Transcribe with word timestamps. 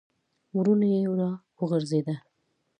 ورونه 0.57 0.85
یې 0.93 1.01
را 1.19 1.31
وغورځېده. 1.57 2.15